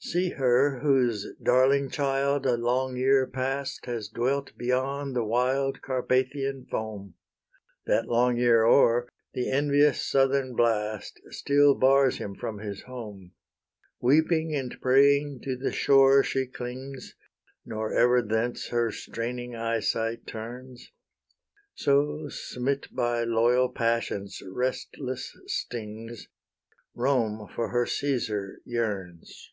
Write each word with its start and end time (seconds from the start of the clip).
See 0.00 0.30
her 0.30 0.78
whose 0.78 1.26
darling 1.42 1.90
child 1.90 2.46
a 2.46 2.56
long 2.56 2.96
year 2.96 3.26
past 3.26 3.84
Has 3.86 4.08
dwelt 4.08 4.56
beyond 4.56 5.16
the 5.16 5.24
wild 5.24 5.82
Carpathian 5.82 6.66
foam; 6.70 7.14
That 7.84 8.06
long 8.06 8.36
year 8.36 8.64
o'er, 8.64 9.08
the 9.34 9.50
envious 9.50 10.00
southern 10.00 10.54
blast 10.54 11.20
Still 11.30 11.74
bars 11.74 12.18
him 12.18 12.36
from 12.36 12.58
his 12.60 12.82
home: 12.82 13.32
Weeping 14.00 14.54
and 14.54 14.76
praying 14.80 15.40
to 15.42 15.56
the 15.56 15.72
shore 15.72 16.22
she 16.22 16.46
clings, 16.46 17.16
Nor 17.66 17.92
ever 17.92 18.22
thence 18.22 18.68
her 18.68 18.92
straining 18.92 19.56
eyesight 19.56 20.28
turns: 20.28 20.92
So, 21.74 22.28
smit 22.28 22.86
by 22.94 23.24
loyal 23.24 23.68
passion's 23.68 24.40
restless 24.48 25.36
stings, 25.48 26.28
Rome 26.94 27.48
for 27.52 27.70
her 27.70 27.84
Caesar 27.84 28.60
yearns. 28.64 29.52